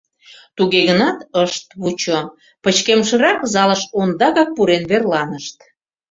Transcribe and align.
Туге 0.55 0.79
гынат 0.89 1.17
ышт 1.43 1.67
вучо. 1.81 2.19
пычкемышрак 2.63 3.39
залыш 3.53 3.81
ондакак 3.99 4.49
пурен 4.55 4.83
верланышт. 4.91 5.57